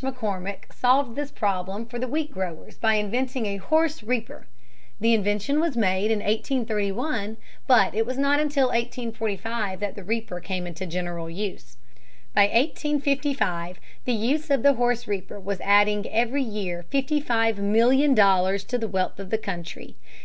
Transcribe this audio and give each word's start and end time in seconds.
McCormick 0.00 0.72
solved 0.72 1.16
this 1.16 1.32
problem 1.32 1.84
for 1.84 1.98
the 1.98 2.06
wheat 2.06 2.30
growers 2.30 2.78
by 2.78 2.94
inventing 2.94 3.46
a 3.46 3.56
horse 3.56 4.00
reaper. 4.00 4.46
The 5.00 5.12
invention 5.12 5.58
was 5.58 5.76
made 5.76 6.12
in 6.12 6.20
1831, 6.20 7.36
but 7.66 7.96
it 7.96 8.06
was 8.06 8.16
not 8.16 8.38
until 8.38 8.68
1845 8.68 9.80
that 9.80 9.96
the 9.96 10.04
reaper 10.04 10.38
came 10.38 10.68
into 10.68 10.86
general 10.86 11.28
use. 11.28 11.76
By 12.32 12.42
1855 12.42 13.80
the 14.04 14.12
use 14.12 14.50
of 14.50 14.62
the 14.62 14.74
horse 14.74 15.08
reaper 15.08 15.40
was 15.40 15.60
adding 15.62 16.06
every 16.10 16.44
year 16.44 16.84
fifty 16.88 17.18
five 17.18 17.58
million 17.58 18.14
dollars 18.14 18.62
to 18.66 18.78
the 18.78 18.86
wealth 18.86 19.18
of 19.18 19.30
the 19.30 19.36
country. 19.38 19.96